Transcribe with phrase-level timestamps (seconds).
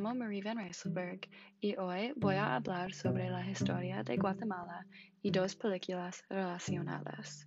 [0.00, 1.28] llamo Marie Van Rysselberg
[1.60, 4.86] y hoy voy a hablar sobre la historia de Guatemala
[5.20, 7.46] y dos películas relacionadas.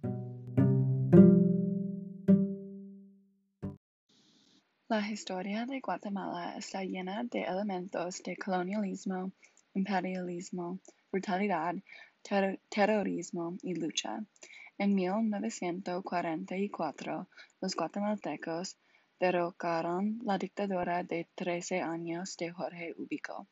[4.87, 9.31] La historia de Guatemala está llena de elementos de colonialismo,
[9.73, 10.77] imperialismo,
[11.11, 11.73] brutalidad,
[12.69, 14.23] terrorismo y lucha.
[14.77, 17.27] En 1944,
[17.61, 18.77] los guatemaltecos
[19.19, 23.47] derrocaron la dictadura de trece años de Jorge Ubico.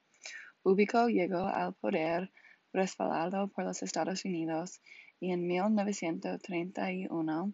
[0.64, 2.32] Ubico llegó al poder
[2.74, 4.82] respaldado por los Estados Unidos
[5.20, 7.54] y en 1931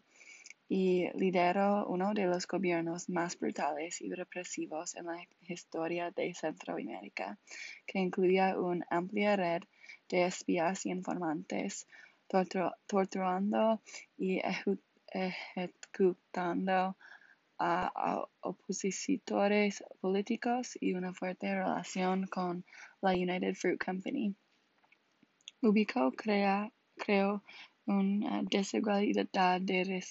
[0.69, 7.39] y lideró uno de los gobiernos más brutales y represivos en la historia de Centroamérica,
[7.85, 9.63] que incluía una amplia red
[10.09, 11.87] de espías y informantes,
[12.87, 13.81] torturando
[14.17, 14.41] y
[15.13, 16.97] ejecutando
[17.59, 22.65] a opositores políticos y una fuerte relación con
[23.01, 24.35] la United Fruit Company.
[25.61, 27.43] Ubico creó
[27.85, 30.03] una desigualdad de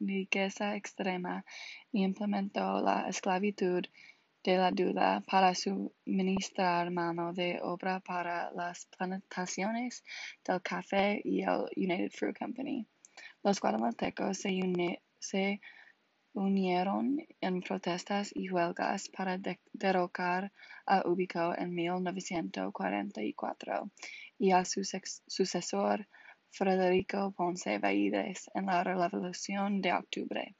[0.00, 1.44] riqueza extrema
[1.92, 3.84] y implementó la esclavitud
[4.42, 10.04] de la duda para suministrar mano de obra para las plantaciones
[10.44, 12.86] del café y el United Fruit Company.
[13.42, 15.60] Los guatemaltecos se,
[16.36, 19.38] unieron en protestas y huelgas para
[19.72, 20.52] derrocar
[20.84, 23.90] a Ubico en 1944
[24.38, 24.82] y a su
[25.26, 26.06] sucesor
[26.50, 30.54] Federico Ponce Valles en la Revolución de Octubre.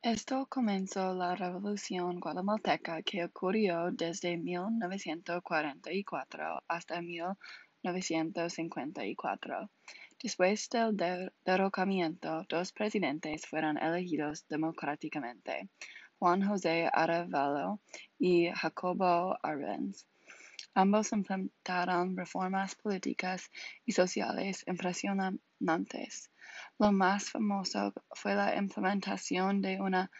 [0.00, 9.70] Esto comenzó la Revolución guatemalteca que ocurrió desde 1944 hasta 1954.
[10.22, 15.68] Después del derrocamiento, dos presidentes fueron elegidos democráticamente,
[16.18, 17.80] Juan José Arevalo
[18.18, 20.06] y Jacobo Arbenz.
[20.74, 23.50] Ambos implementaron reformas políticas
[23.84, 26.30] y sociales impresionantes.
[26.78, 30.10] Lo más famoso fue la implementación de una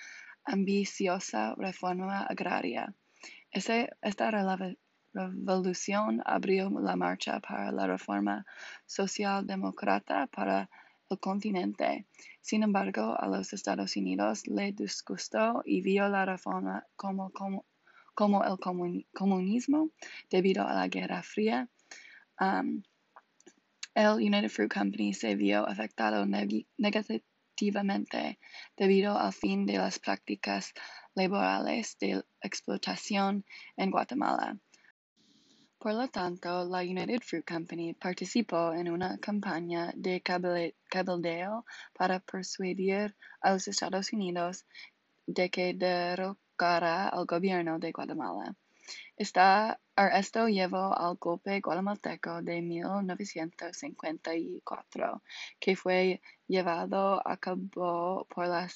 [0.44, 2.94] ambiciosa reforma agraria.
[3.50, 4.30] esta
[5.16, 8.46] revolución abrió la marcha para la reforma
[8.86, 10.70] socialdemócrata para
[11.08, 12.06] el continente.
[12.40, 17.32] Sin embargo, a los Estados Unidos le disgustó y vio la reforma como,
[18.44, 19.90] el comunismo
[20.30, 21.68] debido a la Guerra Fría.
[23.94, 28.38] El United Fruit Company se vio afectado negativamente
[28.76, 30.74] debido al fin de las prácticas
[31.14, 33.46] laborales de explotación
[33.76, 34.58] en Guatemala.
[35.86, 41.64] Por lo tanto, la United Fruit Company participó en una campaña de cabildeo
[41.96, 44.66] para persuadir a los Estados Unidos
[45.28, 48.56] de que derrocara al gobierno de Guatemala.
[49.16, 55.22] esto llevó al golpe guatemalteco de 1954,
[55.60, 58.68] que fue llevado a cabo por la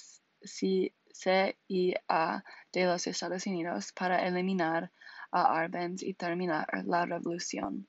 [0.45, 4.93] CIA de los Estados Unidos para eliminar
[5.33, 7.87] a Arbenz y terminar la revolución.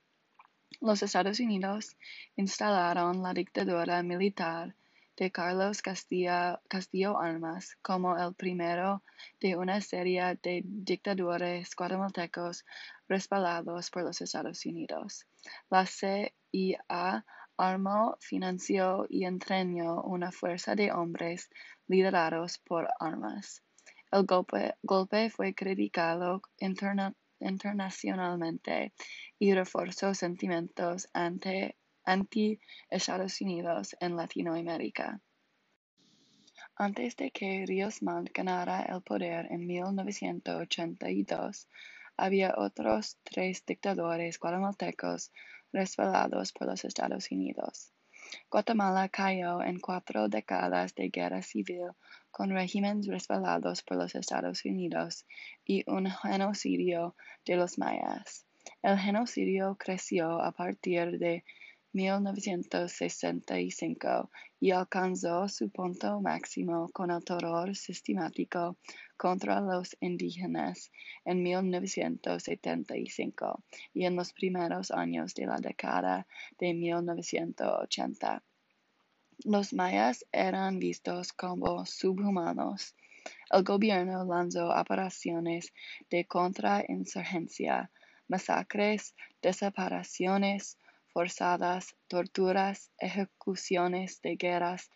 [0.79, 1.96] Los Estados Unidos
[2.35, 4.75] instalaron la dictadura militar
[5.18, 9.03] de Carlos Castillo Armas como el primero
[9.40, 12.66] de una serie de dictadores guatemaltecos
[13.07, 15.28] respaldados por los Estados Unidos.
[15.69, 17.25] La CIA
[17.58, 21.50] armó, financió y entrenó una fuerza de hombres
[21.88, 23.62] liderados por armas.
[24.12, 28.94] El golpe, golpe fue criticado internamente internacionalmente
[29.38, 31.09] y reforzó sentimientos
[32.03, 35.19] anti-Estados Unidos en Latinoamérica.
[36.75, 41.68] Antes de que Ríos Montt ganara el poder en 1982,
[42.18, 45.31] había otros tres dictadores guatemaltecos
[45.73, 47.91] respaldados por los Estados Unidos.
[48.50, 51.91] Guatemala cayó en cuatro décadas de guerra civil
[52.41, 55.28] con regímenes respaldados por los Estados Unidos
[55.64, 57.16] y un genocidio
[57.46, 58.47] de los mayas.
[58.82, 61.43] El genocidio creció a partir de
[61.93, 68.76] 1965 y alcanzó su punto máximo con el terror sistemático
[69.17, 70.91] contra los indígenas
[71.23, 73.64] en 1975
[73.94, 76.26] y en los primeros años de la década
[76.58, 78.41] de 1980.
[79.43, 82.96] Los mayas eran vistos como subhumanos.
[83.49, 85.73] El gobierno lanzó operaciones
[86.11, 87.90] de contrainsurgencia,
[88.28, 90.78] masacres, desapariciones
[91.08, 94.91] forzadas, torturas, ejecuciones de guerras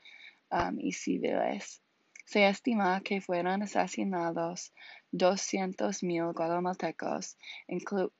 [0.51, 1.81] um, y civiles.
[2.25, 4.73] Se estima que fueron asesinados
[5.11, 7.35] 200,000 guatemaltecos,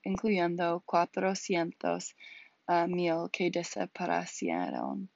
[0.04, 5.12] incluyendo 400,000 que desaparecieron.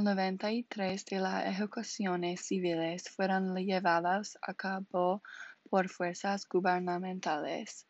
[0.00, 5.22] Noventa y tres de las ejecuciones civiles fueron llevadas a cabo
[5.68, 7.84] por fuerzas gubernamentales.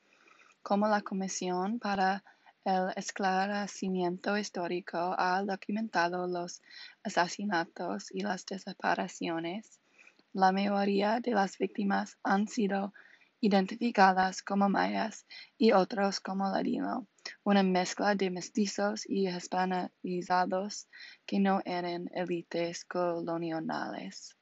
[0.63, 2.25] Como la Comisión para
[2.65, 6.63] el Esclarecimiento Histórico ha documentado los
[7.05, 9.79] asesinatos y las desapariciones,
[10.33, 12.95] la mayoría de las víctimas han sido
[13.41, 15.27] identificadas como mayas
[15.59, 17.07] y otros como ladino,
[17.45, 20.89] una mezcla de mestizos y hispanizados
[21.27, 24.37] que no eran élites coloniales.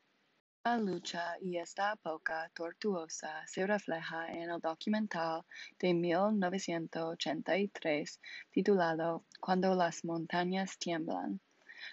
[0.64, 5.44] La lucha y esta época tortuosa se refleja en el documental
[5.78, 11.40] de 1983 titulado Cuando las montañas tiemblan.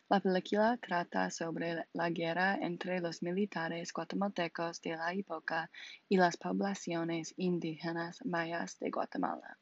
[0.10, 5.70] La película trata sobre la guerra entre los militares guatemaltecos de la época
[6.10, 9.60] y las poblaciones indígenas mayas de Guatemala.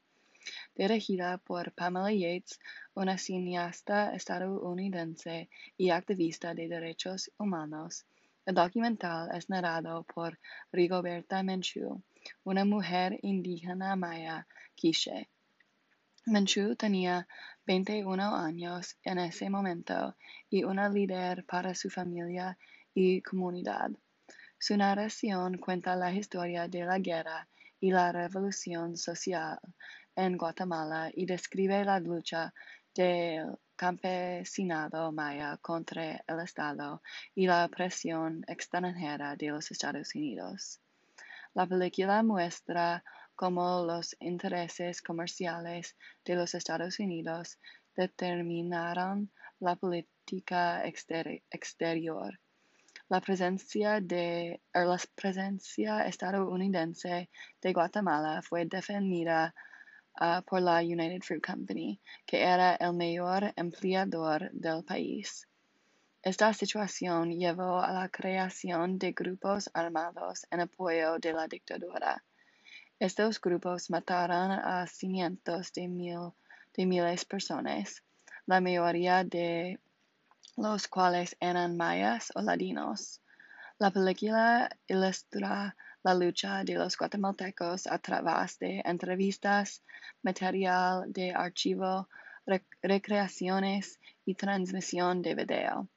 [0.76, 2.60] Dirigida por Pamela Yates,
[2.94, 8.06] una cineasta estadounidense y activista de derechos humanos,
[8.44, 10.40] el documental es narrado por
[10.72, 12.02] Rigoberta Menchú,
[12.44, 15.30] una mujer indígena maya quiche.
[16.26, 17.28] Menchú tenía
[17.68, 20.16] 21 años en ese momento
[20.50, 22.58] y una líder para su familia
[22.96, 23.92] y comunidad.
[24.58, 27.48] Su narración cuenta la historia de la guerra
[27.80, 29.60] y la revolución social
[30.16, 32.54] en Guatemala y describe la lucha
[32.94, 37.02] del campesinado maya contra el Estado
[37.34, 40.80] y la presión extranjera de los Estados Unidos.
[41.54, 43.04] La película muestra
[43.36, 47.58] cómo los intereses comerciales de los Estados Unidos
[47.96, 52.40] determinaron la política exterior.
[53.10, 57.30] La presencia, de, la presencia estadounidense
[57.62, 59.54] de Guatemala fue defendida
[60.20, 65.48] uh, por la United Fruit Company, que era el mayor empleador del país.
[66.24, 72.24] Esta situación llevó a la creación de grupos armados en apoyo de la dictadura.
[73.00, 76.34] Estos grupos mataron a cientos de, mil,
[76.76, 78.04] de miles de personas,
[78.46, 79.80] la mayoría de
[80.58, 83.20] los cuales eran mayas o ladinos.
[83.80, 89.84] La película ilustra la lucha de los guatemaltecos a través de entrevistas,
[90.24, 92.08] material de archivo,
[92.82, 95.88] recreaciones y transmisión de video.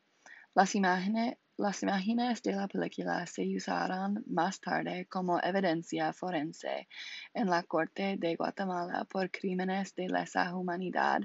[0.55, 6.89] Las imágenes, de la película se usaron más tarde como evidencia forense
[7.33, 11.21] en la Corte de Guatemala por crímenes de lesa humanidad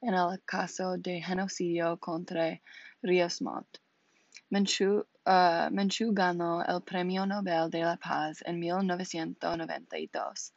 [0.00, 2.60] en el caso de genocidio contra
[3.02, 3.78] Ríos Montt.
[5.24, 10.54] Ganó el Premio Nobel de la Paz en 1992.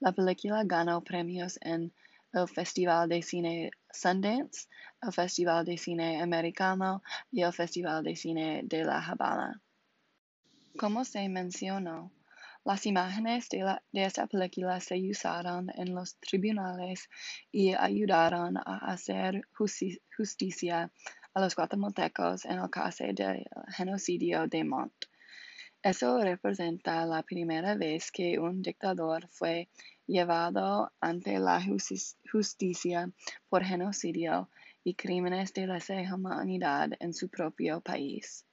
[0.00, 1.92] La película ganó premios en
[2.32, 4.68] el Festival de Cine Sundance,
[5.02, 9.60] el Festival de Cine Americano y el Festival de Cine de La Habana.
[10.78, 12.12] Como se mencionó,
[12.64, 17.08] las imágenes de, esta película se usaron en los tribunales
[17.52, 20.90] y ayudaron a hacer justicia
[21.36, 25.04] a los guatemaltecos en el caso del genocidio de Montt.
[25.82, 29.68] Eso representa la primera vez que un dictador fue
[30.06, 31.62] llevado ante la
[32.32, 33.10] justicia
[33.50, 34.48] por genocidio
[34.82, 38.46] y crímenes de lesa humanidad en su propio país.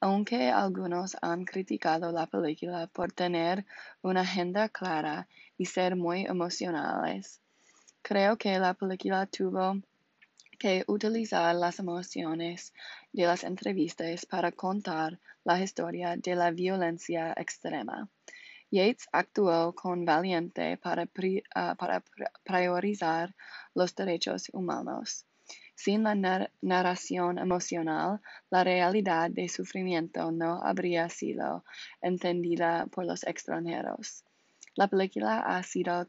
[0.00, 3.66] Aunque algunos han criticado la película por tener
[4.00, 5.28] una agenda clara
[5.58, 7.42] y ser muy emocionales,
[8.00, 9.82] creo que la película tuvo
[10.60, 12.74] que utilizar las emociones
[13.14, 18.10] de las entrevistas para contar la historia de la violencia extrema.
[18.70, 21.08] Yates actuó con valiente para,
[21.54, 22.02] ah,
[22.44, 23.34] priorizar
[23.74, 25.24] los derechos humanos.
[25.74, 26.14] Sin la
[26.60, 31.64] narración emocional, la realidad de sufrimiento no habría sido
[32.02, 34.24] entendida por los extranjeros.
[34.74, 36.06] La película ha sido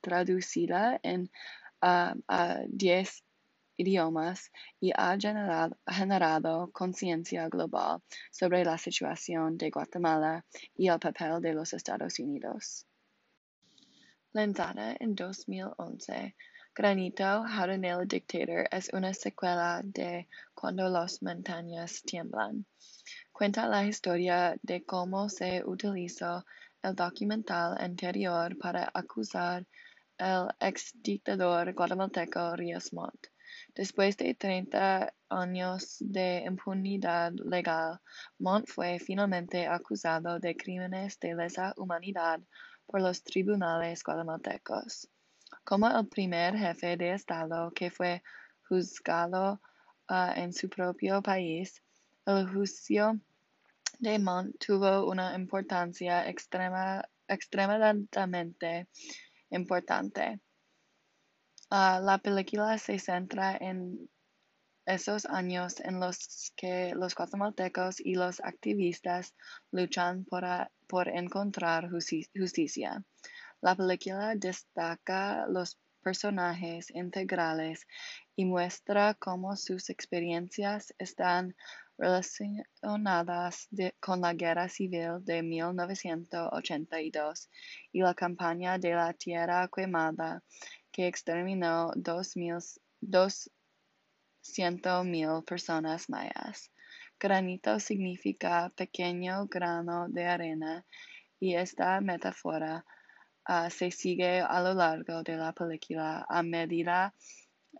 [0.00, 1.30] traducida en
[1.80, 3.23] uh, a 10
[3.76, 4.50] idiomas
[4.80, 5.16] y ha
[5.86, 8.00] generado, conciencia global
[8.30, 10.44] sobre la situación de Guatemala
[10.76, 12.86] y el papel de los Estados Unidos.
[14.32, 16.34] Lanzada en 2011,
[16.74, 22.66] Granito Jaronel Dictator es una secuela de Cuando las montañas tiemblan.
[23.32, 26.44] Cuenta la historia de cómo se utilizó
[26.82, 29.66] el documental anterior para acusar
[30.18, 33.33] al ex dictador guatemalteco Ríos Montt
[33.74, 38.00] Después de 30 años de impunidad legal,
[38.38, 42.40] Montt fue finalmente acusado de crímenes de lesa humanidad
[42.86, 45.08] por los tribunales guatemaltecos.
[45.64, 48.22] Como el primer jefe de Estado que fue
[48.68, 49.60] juzgado
[50.08, 51.82] uh, en su propio país,
[52.26, 53.18] el juicio
[53.98, 58.86] de Montt tuvo una importancia extrema, extremadamente
[59.50, 60.40] importante.
[61.74, 64.08] Uh, la película se centra en
[64.86, 69.34] esos años en los que los guatemaltecos y los activistas
[69.72, 70.44] luchan por,
[70.86, 73.02] por encontrar justicia.
[73.60, 77.88] La película destaca los personajes integrales
[78.36, 81.56] y muestra cómo sus experiencias están
[81.98, 87.50] relacionadas con la Guerra Civil de 1982
[87.90, 90.40] y la campaña de la Tierra Quemada
[90.94, 92.58] que exterminó dos mil,
[95.04, 96.70] mil personas mayas.
[97.18, 100.84] Granito significa pequeño grano de arena
[101.40, 102.84] y esta metáfora
[103.48, 107.12] uh, se sigue a lo largo de la película a medida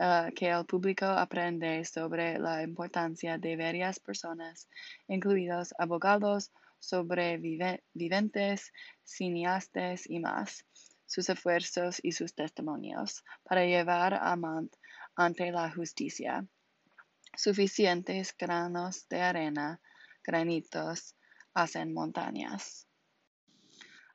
[0.00, 4.68] uh, que el público aprende sobre la importancia de varias personas,
[5.06, 8.73] incluidos abogados, sobrevivientes,
[9.04, 10.64] cineastas y más
[11.06, 14.75] sus esfuerzos y sus testimonios para llevar a Mont
[15.16, 16.46] ante la justicia.
[17.37, 19.80] Suficientes granos de arena,
[20.23, 21.14] granitos,
[21.52, 22.87] hacen montañas.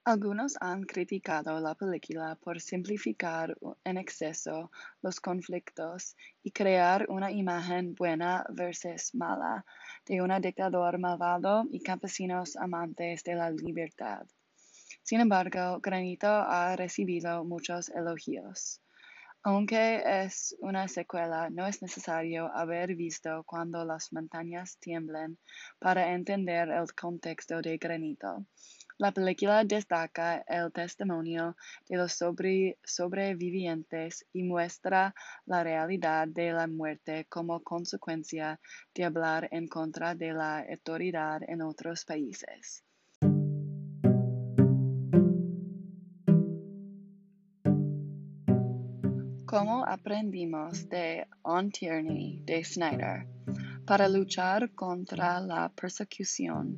[0.05, 7.93] Algunos han criticado la película por simplificar en exceso los conflictos y crear una imagen
[7.93, 9.65] buena versus mala
[10.05, 14.25] de un dictador malvado y campesinos amantes de la libertad.
[15.03, 18.82] Sin embargo, Granito ha recibido muchos elogios.
[19.41, 25.38] Aunque es una secuela, no es necesario haber visto cuando las montañas tiemblen
[25.79, 28.46] para entender el contexto de Granito.
[28.98, 31.56] La película destaca el testimonio
[31.88, 32.20] de los
[32.84, 35.15] sobrevivientes y muestra
[35.46, 38.60] la realidad de la muerte como consecuencia
[38.94, 42.84] de hablar en contra de la autoridad en otros países.
[49.50, 53.25] Como aprendimos de On Tyranny de Snyder,
[53.84, 56.77] para luchar contra la persecución,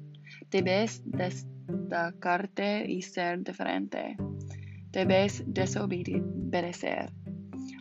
[0.50, 4.16] debes destacarte y ser diferente.
[4.90, 7.12] Debes desobedecer.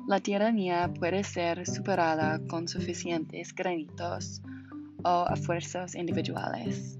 [0.08, 4.42] La tiranía puede ser superada con suficientes granitos
[5.04, 6.99] o esfuerzos individuales.